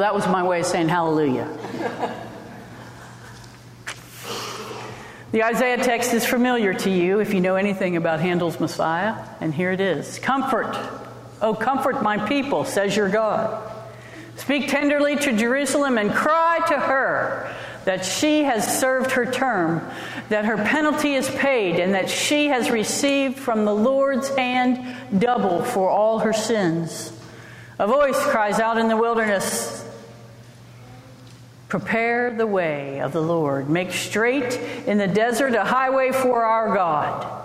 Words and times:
That 0.00 0.14
was 0.14 0.26
my 0.26 0.42
way 0.42 0.60
of 0.60 0.66
saying 0.66 0.88
hallelujah. 0.88 1.46
the 5.32 5.44
Isaiah 5.44 5.76
text 5.76 6.14
is 6.14 6.24
familiar 6.24 6.72
to 6.72 6.90
you 6.90 7.20
if 7.20 7.34
you 7.34 7.42
know 7.42 7.56
anything 7.56 7.98
about 7.98 8.18
Handel's 8.18 8.58
Messiah, 8.58 9.14
and 9.42 9.52
here 9.52 9.72
it 9.72 9.80
is 9.80 10.18
Comfort, 10.18 10.74
oh, 11.42 11.54
comfort 11.54 12.02
my 12.02 12.16
people, 12.26 12.64
says 12.64 12.96
your 12.96 13.10
God. 13.10 13.70
Speak 14.36 14.68
tenderly 14.68 15.16
to 15.16 15.36
Jerusalem 15.36 15.98
and 15.98 16.10
cry 16.14 16.60
to 16.68 16.78
her 16.78 17.54
that 17.84 18.02
she 18.02 18.44
has 18.44 18.80
served 18.80 19.10
her 19.10 19.30
term, 19.30 19.86
that 20.30 20.46
her 20.46 20.56
penalty 20.56 21.12
is 21.14 21.28
paid, 21.28 21.78
and 21.78 21.92
that 21.92 22.08
she 22.08 22.46
has 22.46 22.70
received 22.70 23.38
from 23.38 23.66
the 23.66 23.74
Lord's 23.74 24.30
hand 24.30 24.96
double 25.20 25.62
for 25.62 25.90
all 25.90 26.20
her 26.20 26.32
sins. 26.32 27.12
A 27.78 27.86
voice 27.86 28.18
cries 28.18 28.60
out 28.60 28.78
in 28.78 28.88
the 28.88 28.96
wilderness 28.96 29.79
Prepare 31.70 32.32
the 32.32 32.48
way 32.48 33.00
of 33.00 33.12
the 33.12 33.22
Lord, 33.22 33.70
make 33.70 33.92
straight 33.92 34.56
in 34.88 34.98
the 34.98 35.06
desert 35.06 35.54
a 35.54 35.62
highway 35.64 36.10
for 36.10 36.44
our 36.44 36.74
God. 36.74 37.40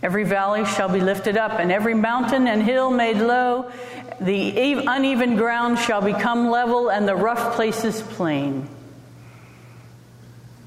Every 0.00 0.22
valley 0.22 0.64
shall 0.64 0.88
be 0.88 1.00
lifted 1.00 1.36
up, 1.36 1.58
and 1.58 1.72
every 1.72 1.94
mountain 1.94 2.46
and 2.46 2.62
hill 2.62 2.92
made 2.92 3.16
low. 3.16 3.72
The 4.20 4.84
uneven 4.86 5.34
ground 5.34 5.80
shall 5.80 6.02
become 6.02 6.50
level, 6.50 6.88
and 6.88 7.06
the 7.06 7.16
rough 7.16 7.56
places 7.56 8.00
plain. 8.00 8.68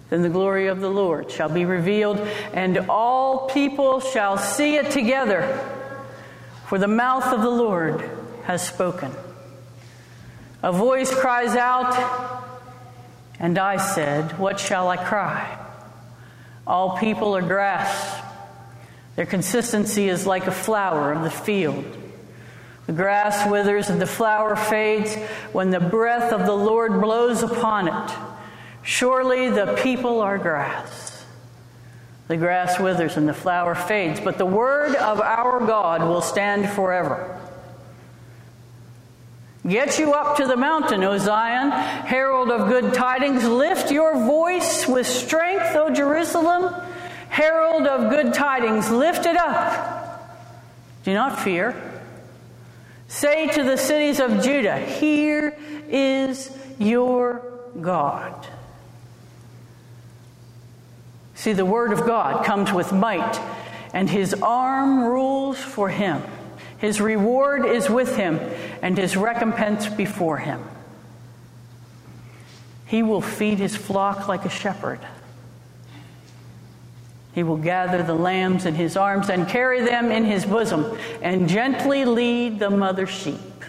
Then 0.09 0.21
the 0.21 0.29
glory 0.29 0.67
of 0.67 0.81
the 0.81 0.89
Lord 0.89 1.31
shall 1.31 1.49
be 1.49 1.63
revealed, 1.63 2.19
and 2.53 2.77
all 2.89 3.47
people 3.47 4.01
shall 4.01 4.37
see 4.37 4.75
it 4.75 4.91
together, 4.91 5.65
for 6.67 6.77
the 6.77 6.89
mouth 6.89 7.27
of 7.27 7.41
the 7.41 7.49
Lord 7.49 8.09
has 8.43 8.67
spoken. 8.67 9.13
A 10.65 10.71
voice 10.71 11.13
cries 11.13 11.55
out, 11.55 11.93
and 13.39 13.55
I 13.59 13.77
said, 13.77 14.39
What 14.39 14.59
shall 14.59 14.89
I 14.89 14.97
cry? 14.97 15.59
All 16.65 16.97
people 16.97 17.37
are 17.37 17.43
grass. 17.43 18.19
Their 19.15 19.27
consistency 19.27 20.09
is 20.09 20.25
like 20.25 20.47
a 20.47 20.51
flower 20.51 21.11
of 21.11 21.21
the 21.21 21.29
field. 21.29 21.85
The 22.87 22.93
grass 22.93 23.47
withers 23.47 23.91
and 23.91 24.01
the 24.01 24.07
flower 24.07 24.55
fades 24.55 25.13
when 25.53 25.69
the 25.69 25.79
breath 25.79 26.33
of 26.33 26.47
the 26.47 26.57
Lord 26.57 26.99
blows 26.99 27.43
upon 27.43 27.87
it. 27.87 28.17
Surely 28.81 29.51
the 29.51 29.79
people 29.83 30.21
are 30.21 30.39
grass. 30.39 31.27
The 32.27 32.37
grass 32.37 32.79
withers 32.79 33.17
and 33.17 33.29
the 33.29 33.35
flower 33.35 33.75
fades, 33.75 34.19
but 34.19 34.39
the 34.39 34.47
word 34.47 34.95
of 34.95 35.21
our 35.21 35.59
God 35.59 36.01
will 36.01 36.23
stand 36.23 36.67
forever. 36.71 37.34
Get 39.67 39.97
you 39.97 40.13
up 40.13 40.37
to 40.37 40.45
the 40.45 40.55
mountain, 40.55 41.03
O 41.03 41.17
Zion, 41.17 41.71
herald 41.71 42.51
of 42.51 42.67
good 42.69 42.93
tidings. 42.93 43.43
Lift 43.43 43.91
your 43.91 44.13
voice 44.13 44.87
with 44.87 45.07
strength, 45.07 45.75
O 45.75 45.89
Jerusalem, 45.89 46.71
herald 47.29 47.87
of 47.87 48.11
good 48.11 48.33
tidings. 48.33 48.91
Lift 48.91 49.25
it 49.25 49.35
up. 49.35 50.21
Do 51.03 51.13
not 51.15 51.39
fear. 51.39 51.75
Say 53.07 53.47
to 53.47 53.63
the 53.63 53.77
cities 53.77 54.19
of 54.19 54.43
Judah, 54.43 54.77
Here 54.77 55.57
is 55.89 56.55
your 56.77 57.41
God. 57.81 58.47
See, 61.33 61.53
the 61.53 61.65
word 61.65 61.91
of 61.91 62.05
God 62.05 62.45
comes 62.45 62.71
with 62.71 62.93
might, 62.93 63.39
and 63.93 64.09
his 64.09 64.33
arm 64.35 65.05
rules 65.05 65.57
for 65.57 65.89
him. 65.89 66.21
His 66.85 67.01
reward 67.01 67.65
is 67.65 67.89
with 67.89 68.15
him, 68.15 68.39
and 68.83 68.95
his 68.95 69.17
recompense 69.17 69.87
before 69.87 70.37
him. 70.37 70.63
He 72.85 73.01
will 73.01 73.21
feed 73.21 73.57
his 73.57 73.75
flock 73.75 74.27
like 74.27 74.45
a 74.45 74.51
shepherd. 74.51 74.99
He 77.33 77.41
will 77.41 77.57
gather 77.57 78.03
the 78.03 78.13
lambs 78.13 78.67
in 78.67 78.75
his 78.75 78.95
arms 78.95 79.31
and 79.31 79.47
carry 79.47 79.81
them 79.81 80.11
in 80.11 80.25
his 80.25 80.45
bosom, 80.45 80.95
and 81.23 81.49
gently 81.49 82.05
lead 82.05 82.59
the 82.59 82.69
mother 82.69 83.07
sheep. 83.07 83.65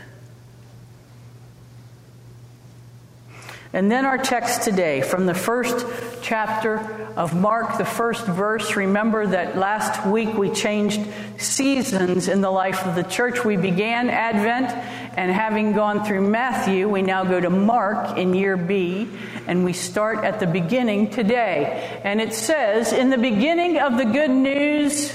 And 3.77 3.93
then 3.93 4.07
our 4.07 4.17
text 4.17 4.63
today 4.63 5.03
from 5.03 5.27
the 5.27 5.35
first 5.35 5.85
chapter 6.23 6.79
of 7.15 7.39
Mark, 7.39 7.77
the 7.77 7.85
first 7.85 8.25
verse. 8.25 8.75
Remember 8.75 9.27
that 9.27 9.59
last 9.59 10.07
week 10.07 10.33
we 10.33 10.49
changed 10.49 11.07
seasons 11.37 12.27
in 12.29 12.41
the 12.41 12.51
life 12.51 12.87
of 12.87 12.95
the 12.95 13.03
church. 13.03 13.45
We 13.45 13.59
began 13.59 14.09
Advent, 14.09 14.71
and 15.19 15.31
having 15.31 15.75
gone 15.75 16.07
through 16.07 16.27
Matthew, 16.27 16.89
we 16.89 17.03
now 17.03 17.25
go 17.25 17.39
to 17.39 17.51
Mark 17.51 18.17
in 18.17 18.33
year 18.33 18.57
B, 18.57 19.09
and 19.47 19.63
we 19.63 19.75
start 19.75 20.25
at 20.25 20.41
the 20.41 20.47
beginning 20.47 21.11
today. 21.11 22.01
And 22.03 22.19
it 22.19 22.33
says, 22.33 22.95
In 22.95 23.11
the 23.11 23.19
beginning 23.19 23.79
of 23.79 23.99
the 23.99 24.07
good 24.07 24.31
news, 24.31 25.13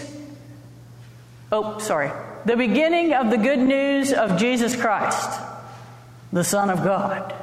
oh, 1.52 1.80
sorry, 1.80 2.12
the 2.46 2.58
beginning 2.58 3.16
of 3.16 3.32
the 3.32 3.38
good 3.38 3.58
news 3.58 4.14
of 4.14 4.38
Jesus 4.38 4.76
Christ, 4.76 5.32
the 6.32 6.44
Son 6.44 6.70
of 6.70 6.84
God. 6.84 7.34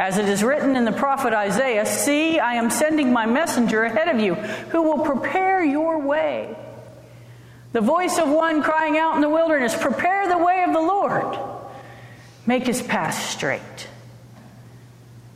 As 0.00 0.16
it 0.16 0.30
is 0.30 0.42
written 0.42 0.76
in 0.76 0.86
the 0.86 0.92
prophet 0.92 1.34
Isaiah, 1.34 1.84
See, 1.84 2.38
I 2.38 2.54
am 2.54 2.70
sending 2.70 3.12
my 3.12 3.26
messenger 3.26 3.82
ahead 3.82 4.08
of 4.08 4.18
you 4.18 4.34
who 4.34 4.80
will 4.80 5.04
prepare 5.04 5.62
your 5.62 5.98
way. 5.98 6.56
The 7.72 7.82
voice 7.82 8.18
of 8.18 8.30
one 8.30 8.62
crying 8.62 8.96
out 8.96 9.16
in 9.16 9.20
the 9.20 9.28
wilderness, 9.28 9.76
Prepare 9.76 10.26
the 10.26 10.38
way 10.38 10.64
of 10.66 10.72
the 10.72 10.80
Lord, 10.80 11.38
make 12.46 12.66
his 12.66 12.80
path 12.80 13.14
straight. 13.28 13.60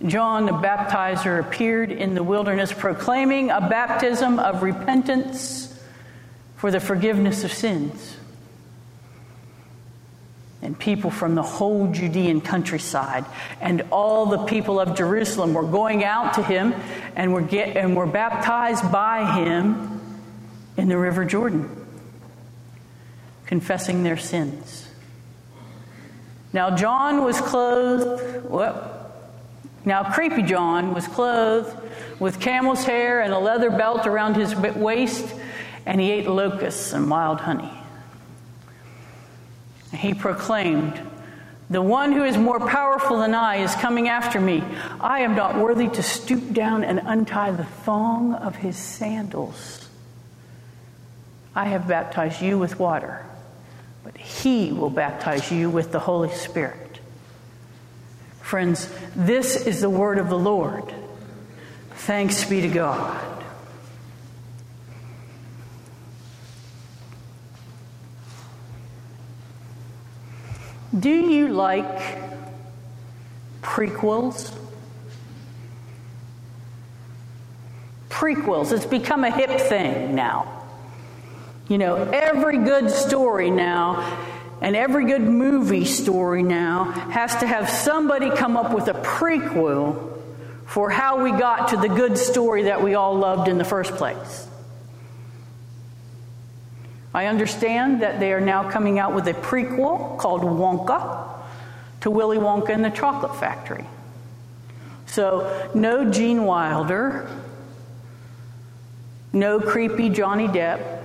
John 0.06 0.46
the 0.46 0.52
baptizer 0.52 1.38
appeared 1.38 1.92
in 1.92 2.14
the 2.14 2.22
wilderness 2.22 2.72
proclaiming 2.72 3.50
a 3.50 3.60
baptism 3.60 4.38
of 4.38 4.62
repentance 4.62 5.78
for 6.56 6.70
the 6.70 6.80
forgiveness 6.80 7.44
of 7.44 7.52
sins 7.52 8.16
and 10.64 10.78
people 10.78 11.10
from 11.10 11.34
the 11.34 11.42
whole 11.42 11.92
Judean 11.92 12.40
countryside. 12.40 13.26
And 13.60 13.82
all 13.90 14.26
the 14.26 14.44
people 14.46 14.80
of 14.80 14.96
Jerusalem 14.96 15.52
were 15.52 15.62
going 15.62 16.02
out 16.02 16.34
to 16.34 16.42
him 16.42 16.74
and 17.14 17.34
were, 17.34 17.42
get, 17.42 17.76
and 17.76 17.94
were 17.94 18.06
baptized 18.06 18.90
by 18.90 19.40
him 19.40 20.00
in 20.76 20.88
the 20.88 20.96
River 20.96 21.24
Jordan, 21.24 21.86
confessing 23.46 24.02
their 24.02 24.16
sins. 24.16 24.88
Now, 26.52 26.74
John 26.74 27.22
was 27.22 27.40
clothed, 27.40 28.48
well, 28.48 28.90
now, 29.86 30.10
creepy 30.10 30.42
John 30.42 30.94
was 30.94 31.06
clothed 31.06 31.76
with 32.18 32.40
camel's 32.40 32.84
hair 32.84 33.20
and 33.20 33.34
a 33.34 33.38
leather 33.38 33.68
belt 33.68 34.06
around 34.06 34.34
his 34.34 34.56
waist, 34.56 35.34
and 35.84 36.00
he 36.00 36.10
ate 36.10 36.26
locusts 36.26 36.94
and 36.94 37.10
wild 37.10 37.42
honey 37.42 37.70
he 39.96 40.14
proclaimed, 40.14 41.00
The 41.70 41.82
one 41.82 42.12
who 42.12 42.24
is 42.24 42.36
more 42.36 42.60
powerful 42.60 43.18
than 43.18 43.34
I 43.34 43.56
is 43.56 43.74
coming 43.74 44.08
after 44.08 44.40
me. 44.40 44.62
I 45.00 45.20
am 45.20 45.34
not 45.34 45.56
worthy 45.56 45.88
to 45.88 46.02
stoop 46.02 46.52
down 46.52 46.84
and 46.84 47.00
untie 47.04 47.50
the 47.50 47.64
thong 47.64 48.34
of 48.34 48.56
his 48.56 48.76
sandals. 48.76 49.88
I 51.54 51.66
have 51.66 51.86
baptized 51.86 52.42
you 52.42 52.58
with 52.58 52.78
water, 52.78 53.24
but 54.02 54.16
he 54.16 54.72
will 54.72 54.90
baptize 54.90 55.52
you 55.52 55.70
with 55.70 55.92
the 55.92 56.00
Holy 56.00 56.32
Spirit. 56.32 56.98
Friends, 58.40 58.92
this 59.16 59.66
is 59.66 59.80
the 59.80 59.90
word 59.90 60.18
of 60.18 60.28
the 60.28 60.38
Lord. 60.38 60.92
Thanks 61.94 62.44
be 62.44 62.60
to 62.60 62.68
God. 62.68 63.33
Do 70.98 71.10
you 71.10 71.48
like 71.48 72.02
prequels? 73.62 74.56
Prequels, 78.08 78.72
it's 78.72 78.86
become 78.86 79.24
a 79.24 79.30
hip 79.30 79.60
thing 79.60 80.14
now. 80.14 80.62
You 81.66 81.78
know, 81.78 81.96
every 81.96 82.58
good 82.58 82.90
story 82.90 83.50
now 83.50 84.28
and 84.60 84.76
every 84.76 85.06
good 85.06 85.22
movie 85.22 85.84
story 85.84 86.42
now 86.42 86.84
has 86.84 87.34
to 87.36 87.46
have 87.46 87.68
somebody 87.68 88.30
come 88.30 88.56
up 88.56 88.72
with 88.72 88.88
a 88.88 88.94
prequel 88.94 90.20
for 90.66 90.90
how 90.90 91.22
we 91.24 91.30
got 91.32 91.68
to 91.68 91.76
the 91.76 91.88
good 91.88 92.16
story 92.16 92.64
that 92.64 92.82
we 92.82 92.94
all 92.94 93.16
loved 93.16 93.48
in 93.48 93.58
the 93.58 93.64
first 93.64 93.92
place. 93.96 94.46
I 97.14 97.26
understand 97.26 98.02
that 98.02 98.18
they 98.18 98.32
are 98.32 98.40
now 98.40 98.68
coming 98.68 98.98
out 98.98 99.14
with 99.14 99.28
a 99.28 99.34
prequel 99.34 100.18
called 100.18 100.42
Wonka 100.42 101.28
to 102.00 102.10
Willy 102.10 102.38
Wonka 102.38 102.70
and 102.70 102.84
the 102.84 102.90
Chocolate 102.90 103.36
Factory. 103.36 103.86
So, 105.06 105.70
no 105.74 106.10
Gene 106.10 106.44
Wilder, 106.44 107.30
no 109.32 109.60
creepy 109.60 110.08
Johnny 110.08 110.48
Depp. 110.48 111.02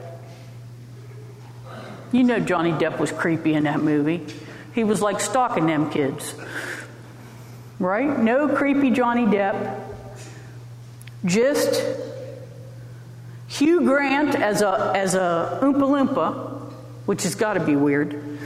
You 2.12 2.24
know 2.24 2.40
Johnny 2.40 2.72
Depp 2.72 2.98
was 2.98 3.12
creepy 3.12 3.54
in 3.54 3.66
that 3.66 3.82
movie. 3.82 4.26
He 4.74 4.84
was 4.84 5.02
like 5.04 5.20
stalking 5.20 5.68
them 5.68 5.92
kids. 5.92 6.34
Right? 7.78 8.18
No 8.18 8.50
creepy 8.50 8.90
Johnny 8.90 9.26
Depp. 9.26 9.80
Just 11.24 11.84
Hugh 13.50 13.82
Grant 13.82 14.36
as 14.36 14.62
a, 14.62 14.94
as 14.96 15.16
a 15.16 15.60
Oompa 15.62 15.82
Loompa, 15.82 16.72
which 17.06 17.24
has 17.24 17.34
got 17.36 17.56
to 17.56 17.60
be 17.60 17.76
weird. 17.76 18.40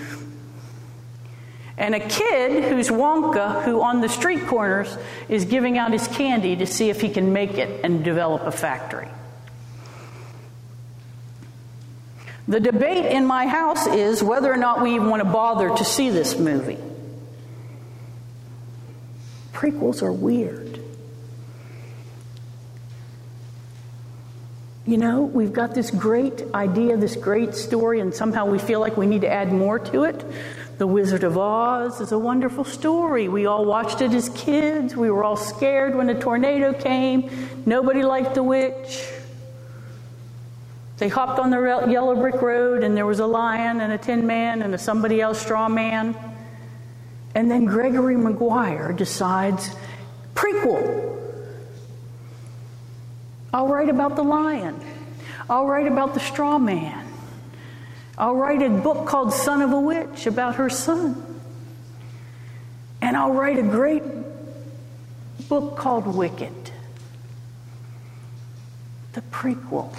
And 1.78 1.94
a 1.94 2.00
kid 2.00 2.64
who's 2.64 2.88
Wonka, 2.88 3.64
who 3.64 3.82
on 3.82 4.00
the 4.00 4.08
street 4.08 4.48
corners 4.48 4.96
is 5.28 5.44
giving 5.44 5.78
out 5.78 5.92
his 5.92 6.08
candy 6.08 6.56
to 6.56 6.66
see 6.66 6.90
if 6.90 7.02
he 7.02 7.10
can 7.10 7.34
make 7.34 7.58
it 7.58 7.84
and 7.84 8.04
develop 8.04 8.44
a 8.44 8.52
factory. 8.52 9.10
The 12.48 12.62
debate 12.62 13.06
in 13.06 13.26
my 13.26 13.48
house 13.48 13.86
is 13.88 14.24
whether 14.24 14.52
or 14.52 14.58
not 14.58 14.82
we 14.82 14.96
even 14.96 15.10
want 15.10 15.22
to 15.22 15.30
bother 15.30 15.76
to 15.76 15.86
see 15.86 16.10
this 16.10 16.38
movie. 16.38 16.78
Prequels 19.54 20.02
are 20.02 20.12
weird. 20.12 20.63
You 24.86 24.98
know, 24.98 25.22
we've 25.22 25.54
got 25.54 25.74
this 25.74 25.90
great 25.92 26.44
idea, 26.54 26.98
this 26.98 27.16
great 27.16 27.56
story, 27.56 28.02
and 28.02 28.14
somehow 28.14 28.48
we 28.48 28.60
feel 28.60 28.82
like 28.82 28.98
we 28.98 29.06
need 29.06 29.22
to 29.22 29.32
add 29.32 29.54
more 29.54 29.80
to 29.80 30.04
it. 30.04 30.26
The 30.78 30.86
Wizard 30.86 31.24
of 31.24 31.38
Oz 31.38 32.02
is 32.02 32.12
a 32.12 32.20
wonderful 32.20 32.66
story. 32.66 33.30
We 33.30 33.46
all 33.46 33.64
watched 33.64 34.02
it 34.02 34.12
as 34.12 34.28
kids. 34.30 34.94
We 34.94 35.10
were 35.10 35.24
all 35.24 35.38
scared 35.38 35.96
when 35.96 36.10
a 36.10 36.20
tornado 36.20 36.74
came. 36.74 37.30
Nobody 37.66 38.04
liked 38.04 38.36
the 38.36 38.44
witch. 38.44 39.08
They 40.98 41.08
hopped 41.08 41.40
on 41.40 41.50
the 41.50 41.88
yellow 41.90 42.16
brick 42.16 42.42
road, 42.42 42.84
and 42.84 42.98
there 42.98 43.06
was 43.06 43.20
a 43.20 43.26
lion 43.26 43.80
and 43.80 43.94
a 43.94 43.98
tin 43.98 44.28
man 44.28 44.62
and 44.62 44.76
a 44.76 44.78
somebody 44.78 45.22
else 45.22 45.40
straw 45.40 45.70
man. 45.70 46.14
And 47.36 47.50
then 47.50 47.64
Gregory 47.64 48.18
Maguire 48.18 48.92
decides 48.92 49.74
prequel. 50.36 51.23
I'll 53.54 53.68
write 53.68 53.90
about 53.90 54.16
the 54.16 54.24
lion. 54.24 54.80
I'll 55.50 55.68
write 55.68 55.86
about 55.86 56.16
the 56.16 56.20
straw 56.20 56.58
man. 56.58 57.08
I'll 58.18 58.36
write 58.36 58.62
a 58.62 58.70
book 58.70 59.08
called 59.08 59.32
Son 59.32 59.62
of 59.62 59.72
a 59.72 59.80
Witch 59.80 60.26
about 60.26 60.56
her 60.56 60.70
son. 60.70 61.42
And 63.02 63.16
I'll 63.16 63.34
write 63.34 63.60
a 63.60 63.64
great 63.64 64.04
book 65.48 65.78
called 65.78 66.08
Wicked. 66.08 66.72
The 69.14 69.22
prequel. 69.22 69.96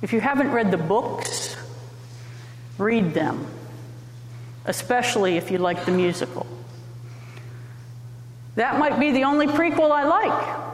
If 0.00 0.12
you 0.12 0.20
haven't 0.20 0.50
read 0.52 0.70
the 0.70 0.78
books, 0.78 1.56
read 2.78 3.12
them, 3.12 3.46
especially 4.64 5.36
if 5.36 5.50
you 5.50 5.58
like 5.58 5.84
the 5.84 5.90
musical. 5.90 6.46
That 8.54 8.78
might 8.78 8.98
be 8.98 9.12
the 9.12 9.24
only 9.24 9.46
prequel 9.46 9.90
I 9.90 10.04
like. 10.04 10.67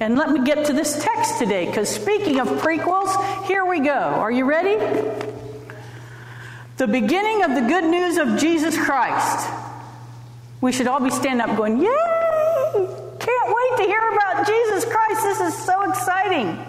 And 0.00 0.16
let 0.16 0.30
me 0.30 0.42
get 0.42 0.64
to 0.66 0.72
this 0.72 1.04
text 1.04 1.38
today, 1.38 1.66
because 1.66 1.90
speaking 1.90 2.40
of 2.40 2.48
prequels, 2.48 3.44
here 3.44 3.66
we 3.66 3.80
go. 3.80 3.92
Are 3.92 4.30
you 4.30 4.46
ready? 4.46 4.78
The 6.78 6.86
beginning 6.86 7.44
of 7.44 7.54
the 7.54 7.60
good 7.60 7.84
news 7.84 8.16
of 8.16 8.38
Jesus 8.38 8.78
Christ. 8.82 9.46
We 10.62 10.72
should 10.72 10.86
all 10.86 11.00
be 11.00 11.10
standing 11.10 11.46
up 11.46 11.54
going, 11.54 11.76
Yay! 11.76 11.86
Can't 12.72 13.54
wait 13.54 13.76
to 13.76 13.82
hear 13.82 14.00
about 14.12 14.46
Jesus 14.46 14.86
Christ. 14.86 15.22
This 15.22 15.40
is 15.40 15.64
so 15.64 15.90
exciting. 15.90 16.66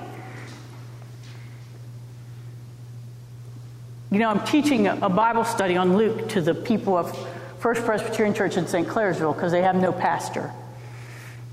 You 4.11 4.19
know, 4.19 4.29
I'm 4.29 4.45
teaching 4.45 4.87
a 4.87 5.07
Bible 5.07 5.45
study 5.45 5.77
on 5.77 5.95
Luke 5.95 6.27
to 6.29 6.41
the 6.41 6.53
people 6.53 6.97
of 6.97 7.17
First 7.59 7.85
Presbyterian 7.85 8.35
Church 8.35 8.57
in 8.57 8.67
St. 8.67 8.85
Clairsville 8.85 9.33
because 9.33 9.53
they 9.53 9.61
have 9.61 9.77
no 9.77 9.93
pastor. 9.93 10.51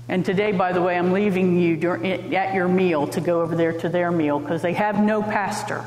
And 0.09 0.25
today, 0.25 0.51
by 0.51 0.73
the 0.73 0.81
way, 0.81 0.97
I'm 0.97 1.11
leaving 1.11 1.59
you 1.59 1.75
at 2.35 2.55
your 2.55 2.67
meal 2.67 3.05
to 3.09 3.21
go 3.21 3.41
over 3.41 3.55
there 3.55 3.73
to 3.73 3.89
their 3.89 4.11
meal 4.11 4.39
because 4.39 4.63
they 4.63 4.73
have 4.73 4.99
no 4.99 5.21
pastor. 5.21 5.85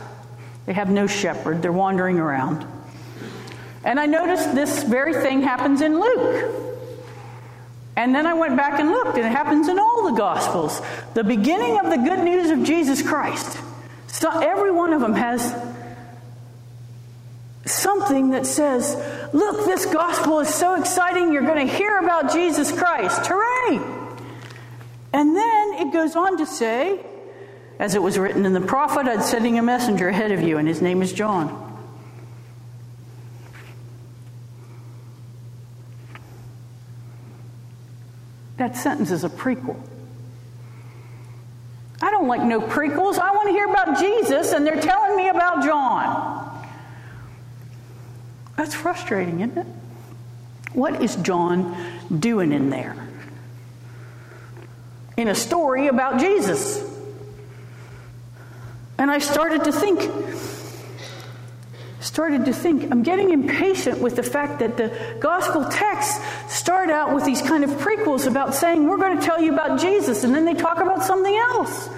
They 0.65 0.73
have 0.75 0.89
no 0.89 1.09
shepherd. 1.09 1.61
They're 1.61 1.73
wandering 1.73 2.21
around. 2.21 2.65
And 3.85 3.99
I 3.99 4.07
noticed 4.07 4.55
this 4.55 4.85
very 4.85 5.13
thing 5.13 5.43
happens 5.43 5.81
in 5.81 5.99
Luke. 5.99 6.55
And 7.97 8.15
then 8.15 8.25
I 8.25 8.35
went 8.35 8.57
back 8.57 8.79
and 8.79 8.91
looked, 8.91 9.19
and 9.19 9.27
it 9.27 9.33
happens 9.33 9.67
in 9.67 9.81
all 9.81 10.09
the 10.09 10.17
Gospels. 10.17 10.81
The 11.15 11.25
beginning 11.25 11.81
of 11.81 11.91
the 11.91 11.97
good 11.97 12.21
news 12.21 12.51
of 12.51 12.63
Jesus 12.63 13.03
Christ. 13.03 13.59
So 14.07 14.31
every 14.31 14.71
one 14.71 14.93
of 14.93 15.01
them 15.01 15.15
has 15.15 15.53
something 17.67 18.31
that 18.31 18.47
says, 18.47 18.95
Look, 19.33 19.67
this 19.67 19.85
gospel 19.87 20.39
is 20.39 20.55
so 20.55 20.77
exciting, 20.77 21.33
you're 21.33 21.43
going 21.43 21.67
to 21.67 21.75
hear 21.75 21.99
about 21.99 22.33
Jesus 22.33 22.71
Christ. 22.71 23.27
Hooray! 23.27 24.02
And 25.13 25.37
then 25.37 25.75
it 25.75 25.93
goes 25.93 26.17
on 26.17 26.39
to 26.39 26.47
say, 26.47 27.05
as 27.79 27.95
it 27.95 28.03
was 28.03 28.19
written 28.19 28.47
in 28.47 28.53
the 28.53 28.61
prophet, 28.61 29.07
I'm 29.07 29.21
sending 29.21 29.59
a 29.59 29.63
messenger 29.63 30.09
ahead 30.09 30.33
of 30.33 30.41
you, 30.43 30.59
and 30.59 30.67
his 30.67 30.81
name 30.81 31.03
is 31.03 31.13
John. 31.13 31.69
That 38.57 38.77
sentence 38.77 39.11
is 39.11 39.25
a 39.25 39.29
prequel. 39.29 39.77
I 42.01 42.11
don't 42.11 42.29
like 42.29 42.43
no 42.43 42.61
prequels. 42.61 43.19
I 43.19 43.33
want 43.33 43.49
to 43.49 43.53
hear 43.53 43.69
about 43.69 43.99
Jesus, 43.99 44.53
and 44.53 44.67
they're 44.67 44.81
telling 44.81 45.17
me 45.17 45.29
about 45.29 45.65
John. 45.65 46.63
That's 48.57 48.75
frustrating, 48.75 49.41
isn't 49.41 49.59
it? 49.59 49.67
What 50.75 51.03
is 51.03 51.17
John 51.17 51.77
doing 52.19 52.53
in 52.53 52.71
there? 52.71 53.02
In 55.17 55.29
a 55.29 55.35
story 55.35 55.89
about 55.89 56.21
Jesus. 56.21 56.83
And 58.99 59.11
I 59.11 59.19
started 59.19 59.65
to 59.65 59.73
think, 59.73 60.01
started 62.01 62.45
to 62.45 62.53
think, 62.53 62.91
I'm 62.91 63.03
getting 63.03 63.31
impatient 63.31 63.99
with 63.99 64.17
the 64.17 64.23
fact 64.23 64.61
that 64.61 64.77
the 64.77 65.17
gospel 65.19 65.65
texts 65.65 66.21
start 66.49 66.89
out 66.89 67.15
with 67.15 67.25
these 67.25 67.43
kind 67.43 67.65
of 67.65 67.71
prequels 67.71 68.27
about 68.27 68.55
saying, 68.55 68.87
We're 68.87 68.99
going 68.99 69.19
to 69.19 69.25
tell 69.25 69.41
you 69.41 69.53
about 69.53 69.81
Jesus, 69.81 70.25
and 70.25 70.35
then 70.35 70.45
they 70.45 70.55
talk 70.55 70.79
about 70.79 71.03
something 71.03 71.35
else. 71.35 71.89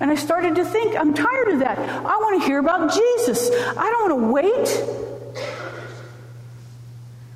And 0.00 0.10
I 0.10 0.14
started 0.14 0.56
to 0.56 0.64
think, 0.64 0.96
I'm 0.96 1.14
tired 1.14 1.48
of 1.48 1.60
that. 1.60 1.78
I 1.78 2.16
want 2.16 2.42
to 2.42 2.46
hear 2.46 2.58
about 2.58 2.92
Jesus. 2.92 3.50
I 3.50 3.90
don't 3.90 4.10
want 4.10 4.20
to 4.20 4.32
wait. 4.32 4.84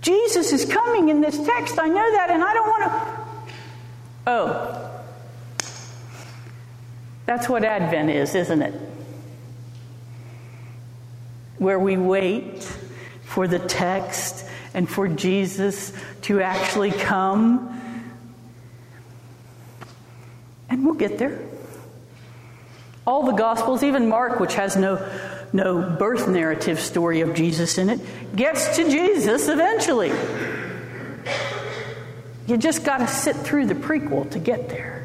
Jesus 0.00 0.52
is 0.52 0.64
coming 0.64 1.08
in 1.08 1.20
this 1.20 1.36
text. 1.44 1.78
I 1.78 1.86
know 1.86 2.12
that, 2.12 2.30
and 2.30 2.42
I 2.42 2.54
don't 2.54 2.68
want 2.68 2.92
to. 2.92 3.24
Oh. 4.26 4.91
That's 7.26 7.48
what 7.48 7.64
Advent 7.64 8.10
is, 8.10 8.34
isn't 8.34 8.62
it? 8.62 8.74
where 11.62 11.78
we 11.78 11.96
wait 11.96 12.64
for 13.22 13.46
the 13.46 13.60
text 13.60 14.44
and 14.74 14.88
for 14.88 15.06
Jesus 15.06 15.92
to 16.22 16.42
actually 16.42 16.90
come. 16.90 17.80
And 20.68 20.84
we'll 20.84 20.94
get 20.94 21.18
there. 21.18 21.38
All 23.06 23.24
the 23.24 23.32
Gospels, 23.32 23.84
even 23.84 24.08
Mark, 24.08 24.40
which 24.40 24.54
has 24.54 24.76
no, 24.76 25.08
no 25.52 25.96
birth 25.98 26.28
narrative 26.28 26.80
story 26.80 27.20
of 27.20 27.32
Jesus 27.32 27.78
in 27.78 27.90
it, 27.90 28.00
gets 28.34 28.76
to 28.76 28.90
Jesus 28.90 29.46
eventually. 29.48 30.12
You 32.48 32.56
just 32.56 32.84
got 32.84 32.98
to 32.98 33.06
sit 33.06 33.36
through 33.36 33.66
the 33.66 33.74
prequel 33.74 34.28
to 34.32 34.40
get 34.40 34.68
there. 34.68 35.01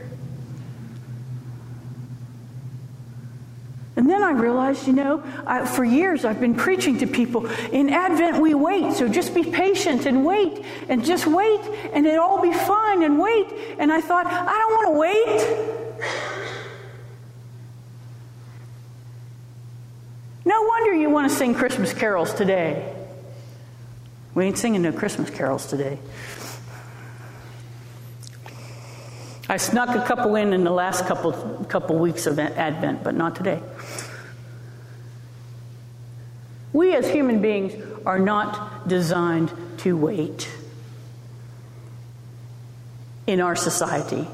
Then 4.17 4.24
I 4.24 4.31
realized, 4.31 4.88
you 4.88 4.93
know, 4.93 5.24
I, 5.45 5.65
for 5.65 5.83
years 5.86 6.25
I've 6.25 6.39
been 6.39 6.55
preaching 6.55 6.97
to 7.00 7.07
people 7.07 7.47
in 7.71 7.89
Advent 7.89 8.41
we 8.41 8.53
wait, 8.53 8.93
so 8.93 9.07
just 9.07 9.36
be 9.36 9.43
patient 9.43 10.05
and 10.05 10.25
wait, 10.25 10.63
and 10.89 11.05
just 11.05 11.27
wait, 11.27 11.62
and 11.93 12.05
it'll 12.05 12.24
all 12.24 12.41
be 12.41 12.53
fine, 12.53 13.03
and 13.03 13.19
wait. 13.19 13.47
And 13.77 13.91
I 13.91 14.01
thought, 14.01 14.25
I 14.25 14.45
don't 14.45 14.74
want 14.74 14.88
to 14.88 15.00
wait. 15.00 15.77
No 20.45 20.62
wonder 20.63 20.93
you 20.93 21.09
want 21.09 21.29
to 21.29 21.36
sing 21.36 21.53
Christmas 21.53 21.93
carols 21.93 22.33
today. 22.33 22.93
We 24.33 24.45
ain't 24.45 24.57
singing 24.57 24.81
no 24.81 24.91
Christmas 24.91 25.29
carols 25.29 25.67
today. 25.67 26.00
I 29.50 29.58
snuck 29.58 29.89
a 29.89 30.06
couple 30.06 30.36
in 30.36 30.51
in 30.51 30.63
the 30.63 30.72
last 30.72 31.06
couple, 31.06 31.32
couple 31.70 31.98
weeks 31.98 32.25
of 32.25 32.38
Advent, 32.38 33.04
but 33.04 33.16
not 33.16 33.36
today. 33.36 33.62
We 36.74 36.94
as 36.96 37.10
human 37.10 37.42
beings 37.42 37.74
are 38.06 38.20
not 38.20 38.88
designed 38.88 39.51
to 39.80 39.96
wait 39.96 40.50
in 43.25 43.39
our 43.39 43.56
society. 43.56 44.27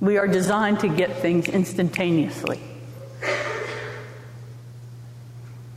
We 0.00 0.18
are 0.18 0.26
designed 0.26 0.80
to 0.80 0.88
get 0.88 1.18
things 1.18 1.48
instantaneously. 1.48 2.60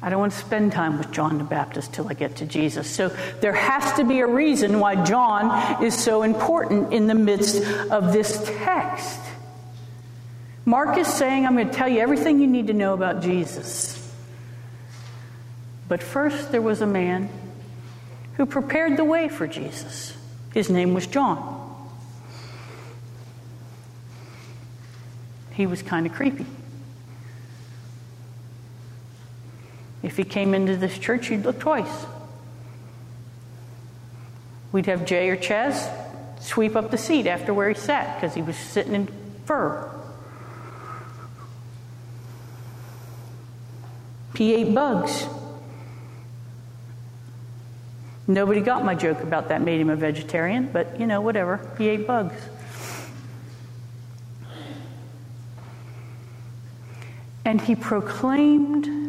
I 0.03 0.09
don't 0.09 0.19
want 0.19 0.33
to 0.33 0.37
spend 0.37 0.73
time 0.73 0.97
with 0.97 1.11
John 1.11 1.37
the 1.37 1.45
Baptist 1.45 1.93
till 1.93 2.09
I 2.09 2.13
get 2.13 2.35
to 2.37 2.45
Jesus. 2.45 2.89
So 2.89 3.07
there 3.39 3.53
has 3.53 3.93
to 3.93 4.03
be 4.03 4.19
a 4.19 4.27
reason 4.27 4.81
why 4.81 5.01
John 5.05 5.81
is 5.81 5.97
so 5.97 6.23
important 6.23 6.91
in 6.91 7.07
the 7.07 7.15
midst 7.15 7.63
of 7.89 8.11
this 8.11 8.43
text. 8.45 9.17
Mark 10.65 10.97
is 10.97 11.07
saying, 11.07 11.45
I'm 11.45 11.55
going 11.55 11.69
to 11.69 11.73
tell 11.73 11.87
you 11.87 12.01
everything 12.01 12.41
you 12.41 12.47
need 12.47 12.67
to 12.67 12.73
know 12.73 12.93
about 12.93 13.21
Jesus. 13.21 13.97
But 15.87 16.03
first, 16.03 16.51
there 16.51 16.61
was 16.61 16.81
a 16.81 16.87
man 16.87 17.29
who 18.35 18.45
prepared 18.45 18.97
the 18.97 19.05
way 19.05 19.29
for 19.29 19.47
Jesus. 19.47 20.17
His 20.53 20.69
name 20.69 20.93
was 20.93 21.07
John. 21.07 21.61
He 25.53 25.65
was 25.65 25.81
kind 25.81 26.05
of 26.05 26.11
creepy. 26.11 26.45
If 30.03 30.17
he 30.17 30.25
came 30.25 30.53
into 30.53 30.75
this 30.75 30.99
church, 30.99 31.31
you'd 31.31 31.45
look 31.45 31.59
twice. 31.59 32.05
We'd 34.73 34.85
have 34.87 35.05
Jay 35.05 35.29
or 35.29 35.37
Chaz 35.37 35.89
sweep 36.41 36.75
up 36.75 36.91
the 36.91 36.97
seat 36.97 37.25
after 37.25 37.53
where 37.53 37.69
he 37.69 37.75
sat 37.75 38.19
because 38.19 38.35
he 38.35 38.41
was 38.41 38.57
sitting 38.57 38.93
in 38.93 39.07
fur. 39.45 39.89
He 44.35 44.53
ate 44.55 44.73
bugs. 44.73 45.25
Nobody 48.27 48.61
got 48.61 48.83
my 48.83 48.95
joke 48.95 49.21
about 49.21 49.49
that 49.49 49.61
made 49.61 49.79
him 49.79 49.89
a 49.89 49.95
vegetarian, 49.95 50.69
but 50.71 50.99
you 50.99 51.07
know, 51.07 51.21
whatever. 51.21 51.59
He 51.77 51.87
ate 51.87 52.07
bugs. 52.07 52.35
And 57.45 57.61
he 57.61 57.75
proclaimed 57.75 59.02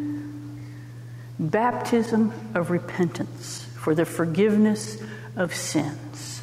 baptism 1.39 2.33
of 2.53 2.71
repentance 2.71 3.65
for 3.75 3.93
the 3.95 4.05
forgiveness 4.05 4.97
of 5.35 5.53
sins. 5.53 6.41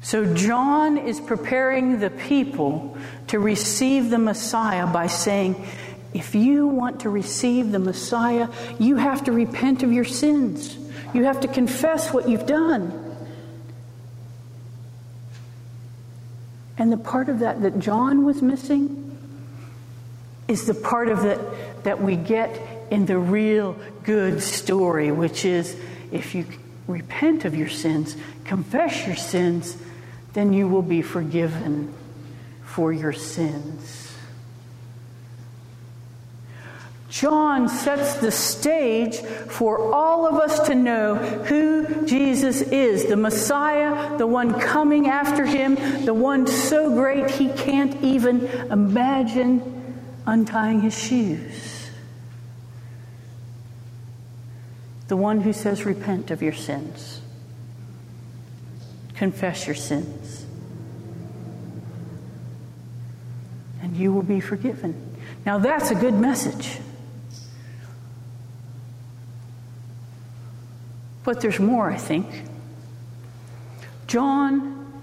So, 0.00 0.32
John 0.34 0.96
is 0.96 1.20
preparing 1.20 2.00
the 2.00 2.10
people 2.10 2.96
to 3.26 3.38
receive 3.38 4.10
the 4.10 4.18
Messiah 4.18 4.86
by 4.86 5.06
saying, 5.06 5.66
if 6.14 6.34
you 6.34 6.66
want 6.66 7.00
to 7.00 7.10
receive 7.10 7.72
the 7.72 7.78
Messiah, 7.78 8.48
you 8.78 8.96
have 8.96 9.24
to 9.24 9.32
repent 9.32 9.82
of 9.82 9.92
your 9.92 10.06
sins. 10.06 10.78
You 11.12 11.24
have 11.24 11.40
to 11.40 11.48
confess 11.48 12.12
what 12.12 12.28
you've 12.28 12.46
done. 12.46 13.04
And 16.78 16.92
the 16.92 16.96
part 16.96 17.28
of 17.28 17.40
that 17.40 17.62
that 17.62 17.78
John 17.78 18.24
was 18.24 18.40
missing 18.40 19.16
is 20.46 20.66
the 20.66 20.74
part 20.74 21.08
of 21.08 21.24
it 21.24 21.38
that 21.84 22.00
we 22.00 22.16
get 22.16 22.60
in 22.90 23.06
the 23.06 23.18
real 23.18 23.76
good 24.04 24.42
story, 24.42 25.10
which 25.12 25.44
is 25.44 25.76
if 26.10 26.34
you 26.34 26.46
repent 26.86 27.44
of 27.44 27.54
your 27.54 27.68
sins, 27.68 28.16
confess 28.44 29.06
your 29.06 29.16
sins, 29.16 29.76
then 30.32 30.52
you 30.52 30.68
will 30.68 30.82
be 30.82 31.02
forgiven 31.02 31.92
for 32.64 32.92
your 32.92 33.12
sins. 33.12 34.04
John 37.10 37.68
sets 37.68 38.16
the 38.18 38.30
stage 38.30 39.16
for 39.16 39.94
all 39.94 40.26
of 40.26 40.34
us 40.34 40.68
to 40.68 40.74
know 40.74 41.14
who 41.14 42.06
Jesus 42.06 42.60
is 42.60 43.06
the 43.06 43.16
Messiah, 43.16 44.16
the 44.18 44.26
one 44.26 44.60
coming 44.60 45.08
after 45.08 45.46
him, 45.46 45.74
the 46.04 46.12
one 46.14 46.46
so 46.46 46.90
great 46.90 47.30
he 47.30 47.48
can't 47.48 48.00
even 48.02 48.46
imagine 48.70 49.77
untying 50.28 50.82
his 50.82 50.96
shoes. 50.96 51.90
The 55.08 55.16
one 55.16 55.40
who 55.40 55.54
says, 55.54 55.86
Repent 55.86 56.30
of 56.30 56.42
your 56.42 56.52
sins, 56.52 57.22
confess 59.14 59.66
your 59.66 59.74
sins, 59.74 60.44
and 63.80 63.96
you 63.96 64.12
will 64.12 64.22
be 64.22 64.38
forgiven. 64.38 65.16
Now, 65.46 65.58
that's 65.58 65.90
a 65.90 65.94
good 65.94 66.14
message. 66.14 66.78
But 71.24 71.40
there's 71.40 71.58
more, 71.58 71.90
I 71.90 71.96
think. 71.96 72.26
John 74.06 75.02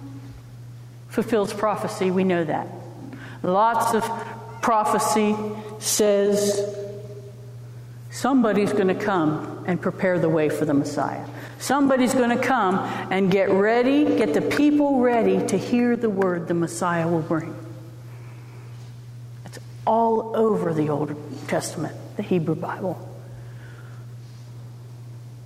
fulfills 1.09 1.51
prophecy, 1.51 2.11
we 2.11 2.23
know 2.23 2.43
that. 2.43 2.67
Lots 3.41 3.95
of 3.95 4.03
prophecy 4.65 5.35
says 5.77 6.75
somebody's 8.09 8.73
going 8.73 8.87
to 8.87 8.95
come 8.95 9.63
and 9.67 9.79
prepare 9.79 10.17
the 10.17 10.27
way 10.27 10.49
for 10.49 10.65
the 10.65 10.73
Messiah. 10.73 11.23
Somebody's 11.59 12.15
going 12.15 12.35
to 12.35 12.43
come 12.43 12.79
and 13.11 13.29
get 13.29 13.51
ready, 13.51 14.17
get 14.17 14.33
the 14.33 14.41
people 14.41 15.01
ready 15.01 15.45
to 15.45 15.55
hear 15.55 15.95
the 15.95 16.09
word 16.09 16.47
the 16.47 16.55
Messiah 16.55 17.07
will 17.07 17.21
bring. 17.21 17.55
It's 19.45 19.59
all 19.85 20.35
over 20.35 20.73
the 20.73 20.89
Old 20.89 21.15
Testament, 21.47 21.95
the 22.17 22.23
Hebrew 22.23 22.55
Bible. 22.55 22.97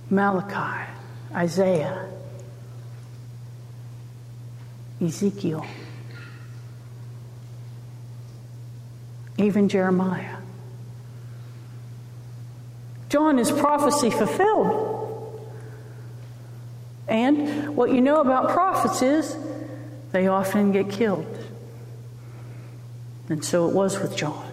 Malachi, 0.08 0.90
Isaiah, 1.34 2.08
Ezekiel. 4.98 5.66
Even 9.40 9.68
Jeremiah. 9.68 10.36
John 13.08 13.38
is 13.38 13.50
prophecy 13.50 14.10
fulfilled. 14.10 14.86
And 17.08 17.76
what 17.76 17.92
you 17.92 18.00
know 18.00 18.20
about 18.20 18.50
prophets 18.50 19.02
is 19.02 19.36
they 20.12 20.28
often 20.28 20.70
get 20.70 20.90
killed. 20.90 21.26
And 23.28 23.44
so 23.44 23.68
it 23.68 23.74
was 23.74 23.98
with 23.98 24.16
John. 24.16 24.46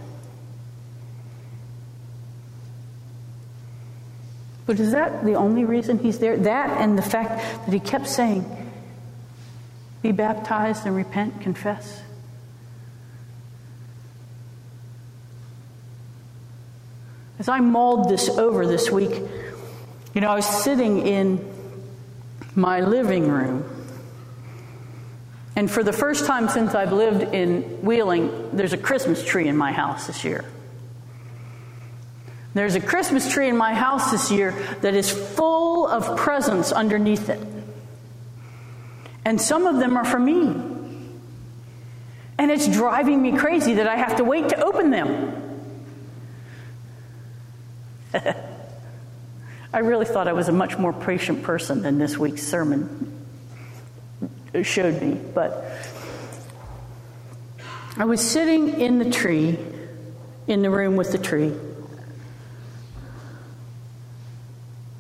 But 4.66 4.80
is 4.80 4.92
that 4.92 5.24
the 5.24 5.36
only 5.36 5.64
reason 5.64 6.00
he's 6.00 6.20
there? 6.20 6.36
That 6.36 6.82
and 6.82 6.98
the 6.98 7.02
fact 7.04 7.66
that 7.66 7.74
he 7.74 7.80
kept 7.80 8.08
saying, 8.08 8.46
be 10.02 10.12
baptized 10.12 10.86
and 10.86 10.96
repent, 10.96 11.42
confess. 11.42 12.02
As 17.40 17.48
I 17.50 17.60
mulled 17.60 18.10
this 18.10 18.30
over 18.30 18.66
this 18.66 18.90
week, 18.90 19.22
you 20.14 20.22
know, 20.22 20.30
I 20.30 20.36
was 20.36 20.64
sitting 20.64 21.06
in 21.06 21.54
my 22.56 22.82
living 22.82 23.28
room. 23.28 23.64
And 25.56 25.70
for 25.70 25.84
the 25.84 25.94
first 25.94 26.26
time 26.26 26.50
since 26.50 26.74
I've 26.74 26.94
lived 26.94 27.34
in 27.34 27.62
Wheeling, 27.84 28.56
there's 28.56 28.74
a 28.74 28.78
Christmas 28.78 29.24
tree 29.24 29.48
in 29.48 29.58
my 29.58 29.72
house 29.72 30.08
this 30.08 30.24
year. 30.24 30.46
There's 32.56 32.74
a 32.74 32.80
Christmas 32.80 33.32
tree 33.32 33.50
in 33.50 33.56
my 33.56 33.76
house 33.76 34.10
this 34.10 34.32
year 34.32 34.56
that 34.82 34.96
is 34.96 35.12
full 35.12 35.88
of 35.88 36.18
presents 36.18 36.72
underneath 36.72 37.30
it. 37.30 37.40
And 39.26 39.40
some 39.40 39.68
of 39.68 39.78
them 39.78 39.96
are 39.98 40.06
for 40.06 40.20
me. 40.20 40.56
And 42.40 42.52
it's 42.52 42.68
driving 42.68 43.22
me 43.22 43.38
crazy 43.38 43.76
that 43.76 43.88
I 43.88 43.98
have 43.98 44.18
to 44.18 44.24
wait 44.24 44.50
to 44.50 44.64
open 44.64 44.90
them. 44.90 45.47
I 49.74 49.80
really 49.80 50.06
thought 50.06 50.28
I 50.28 50.34
was 50.34 50.48
a 50.48 50.54
much 50.54 50.78
more 50.78 50.94
patient 50.94 51.44
person 51.44 51.82
than 51.82 51.98
this 51.98 52.18
week's 52.18 52.44
sermon 52.44 53.14
showed 54.64 55.02
me, 55.02 55.20
but 55.34 55.66
I 57.98 58.06
was 58.06 58.22
sitting 58.22 58.80
in 58.80 59.00
the 59.00 59.10
tree, 59.10 59.58
in 60.48 60.62
the 60.62 60.70
room 60.70 60.96
with 60.96 61.12
the 61.12 61.18
tree, 61.18 61.54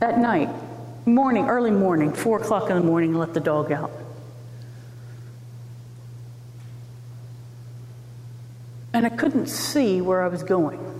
at 0.02 0.20
night, 0.20 0.50
morning, 1.06 1.48
early 1.48 1.72
morning, 1.72 2.13
four 2.13 2.39
o'clock 2.39 2.70
in 2.70 2.76
the 2.76 2.84
morning, 2.84 3.13
let 3.13 3.34
the 3.34 3.39
dog 3.39 3.72
out. 3.72 3.91
And 8.93 9.06
I 9.06 9.10
couldn't 9.10 9.48
see 9.48 10.02
where 10.02 10.24
I 10.24 10.28
was 10.28 10.43
going. 10.43 10.97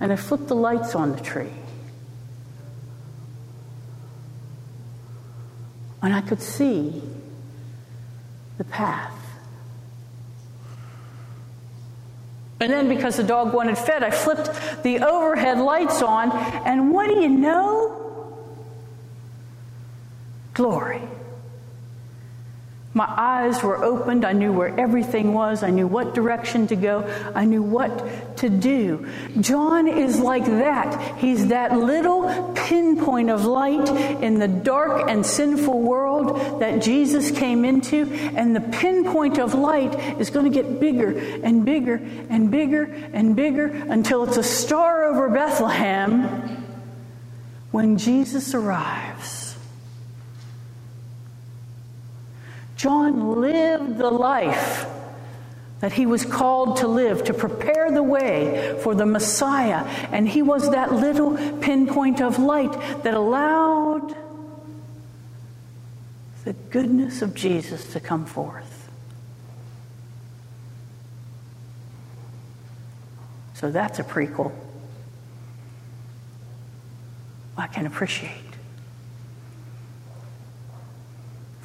And 0.00 0.12
I 0.12 0.16
flipped 0.16 0.48
the 0.48 0.54
lights 0.54 0.94
on 0.94 1.12
the 1.12 1.20
tree. 1.20 1.52
And 6.02 6.14
I 6.14 6.22
could 6.22 6.40
see 6.40 7.02
the 8.56 8.64
path. 8.64 9.14
And 12.60 12.70
then, 12.70 12.88
because 12.88 13.16
the 13.16 13.22
dog 13.22 13.54
wanted 13.54 13.78
fed, 13.78 14.02
I 14.02 14.10
flipped 14.10 14.50
the 14.82 15.00
overhead 15.00 15.58
lights 15.58 16.02
on, 16.02 16.30
and 16.32 16.92
what 16.92 17.08
do 17.08 17.14
you 17.14 17.28
know? 17.28 18.36
Glory. 20.52 21.00
My 22.92 23.06
eyes 23.06 23.62
were 23.62 23.84
opened. 23.84 24.24
I 24.24 24.32
knew 24.32 24.52
where 24.52 24.78
everything 24.78 25.32
was. 25.32 25.62
I 25.62 25.70
knew 25.70 25.86
what 25.86 26.12
direction 26.12 26.66
to 26.68 26.76
go. 26.76 27.04
I 27.36 27.44
knew 27.44 27.62
what 27.62 28.36
to 28.38 28.48
do. 28.48 29.06
John 29.38 29.86
is 29.86 30.18
like 30.18 30.44
that. 30.44 31.18
He's 31.18 31.48
that 31.48 31.78
little 31.78 32.52
pinpoint 32.56 33.30
of 33.30 33.44
light 33.44 33.88
in 34.22 34.40
the 34.40 34.48
dark 34.48 35.08
and 35.08 35.24
sinful 35.24 35.80
world 35.80 36.60
that 36.60 36.82
Jesus 36.82 37.30
came 37.30 37.64
into. 37.64 38.10
And 38.34 38.56
the 38.56 38.60
pinpoint 38.60 39.38
of 39.38 39.54
light 39.54 39.94
is 40.20 40.30
going 40.30 40.50
to 40.50 40.62
get 40.62 40.80
bigger 40.80 41.16
and 41.44 41.64
bigger 41.64 42.00
and 42.28 42.50
bigger 42.50 42.82
and 43.12 43.36
bigger 43.36 43.66
until 43.66 44.24
it's 44.24 44.36
a 44.36 44.42
star 44.42 45.04
over 45.04 45.28
Bethlehem 45.28 46.66
when 47.70 47.98
Jesus 47.98 48.52
arrives. 48.52 49.39
John 52.80 53.42
lived 53.42 53.98
the 53.98 54.08
life 54.08 54.86
that 55.80 55.92
he 55.92 56.06
was 56.06 56.24
called 56.24 56.78
to 56.78 56.88
live, 56.88 57.24
to 57.24 57.34
prepare 57.34 57.90
the 57.90 58.02
way 58.02 58.80
for 58.82 58.94
the 58.94 59.04
Messiah. 59.04 59.84
And 60.12 60.26
he 60.26 60.40
was 60.40 60.70
that 60.70 60.90
little 60.90 61.36
pinpoint 61.58 62.22
of 62.22 62.38
light 62.38 62.72
that 63.02 63.12
allowed 63.12 64.16
the 66.44 66.54
goodness 66.70 67.20
of 67.20 67.34
Jesus 67.34 67.92
to 67.92 68.00
come 68.00 68.24
forth. 68.24 68.88
So 73.52 73.70
that's 73.70 73.98
a 73.98 74.04
prequel 74.04 74.52
I 77.58 77.66
can 77.66 77.84
appreciate. 77.84 78.49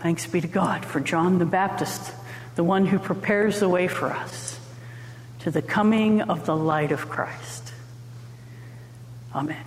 Thanks 0.05 0.27
be 0.27 0.39
to 0.39 0.47
God 0.47 0.85
for 0.85 0.99
John 0.99 1.39
the 1.39 1.47
Baptist, 1.47 2.13
the 2.53 2.63
one 2.63 2.85
who 2.85 2.99
prepares 2.99 3.59
the 3.59 3.67
way 3.67 3.87
for 3.87 4.11
us 4.11 4.59
to 5.39 5.49
the 5.49 5.63
coming 5.63 6.21
of 6.21 6.45
the 6.45 6.55
light 6.55 6.91
of 6.91 7.09
Christ. 7.09 7.73
Amen. 9.33 9.65